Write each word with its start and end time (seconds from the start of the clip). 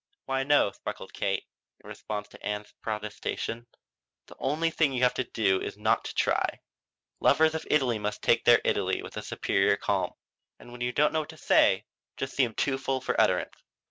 "Why 0.25 0.41
no," 0.41 0.71
sparkled 0.71 1.13
Kate, 1.13 1.45
in 1.79 1.87
response 1.87 2.27
to 2.29 2.43
Ann's 2.43 2.73
protestation, 2.81 3.67
"the 4.25 4.35
only 4.39 4.71
thing 4.71 4.93
you 4.93 5.03
have 5.03 5.13
to 5.13 5.23
do 5.23 5.61
is 5.61 5.77
not 5.77 6.03
to 6.05 6.15
try. 6.15 6.61
Lovers 7.19 7.53
of 7.53 7.67
Italy 7.69 7.99
must 7.99 8.23
take 8.23 8.43
their 8.45 8.61
Italy 8.65 9.03
with 9.03 9.15
a 9.15 9.21
superior 9.21 9.77
calm. 9.77 10.13
And 10.57 10.71
when 10.71 10.81
you 10.81 10.91
don't 10.91 11.13
know 11.13 11.19
what 11.19 11.29
to 11.29 11.37
say 11.37 11.85
just 12.17 12.33
seem 12.35 12.55
too 12.55 12.79
full 12.79 12.99
for 12.99 13.21
utterance. 13.21 13.61